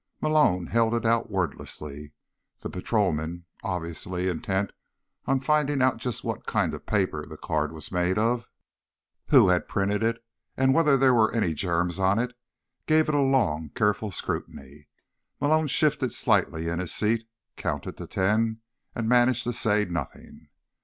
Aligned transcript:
Malone 0.19 0.65
held 0.65 0.95
it 0.95 1.05
out 1.05 1.29
wordlessly. 1.29 2.11
The 2.61 2.71
patrolman, 2.71 3.45
obviously 3.61 4.27
intent 4.29 4.71
on 5.27 5.41
finding 5.41 5.79
out 5.83 5.97
just 5.97 6.23
what 6.23 6.47
kind 6.47 6.73
of 6.73 6.87
paper 6.87 7.23
the 7.23 7.37
card 7.37 7.71
was 7.71 7.91
made 7.91 8.17
of, 8.17 8.49
who 9.27 9.49
had 9.49 9.67
printed 9.67 10.01
it 10.01 10.25
and 10.57 10.73
whether 10.73 10.97
there 10.97 11.13
were 11.13 11.31
any 11.31 11.53
germs 11.53 11.99
on 11.99 12.17
it, 12.17 12.35
gave 12.87 13.09
it 13.09 13.13
a 13.13 13.21
long, 13.21 13.69
careful 13.75 14.09
scrutiny. 14.09 14.87
Malone 15.39 15.67
shifted 15.67 16.11
slightly 16.11 16.67
in 16.67 16.79
his 16.79 16.91
seat, 16.91 17.25
counted 17.55 17.95
to 17.97 18.07
ten 18.07 18.59
and 18.95 19.07
managed 19.07 19.43
to 19.43 19.53
say 19.53 19.85
nothing. 19.85 20.47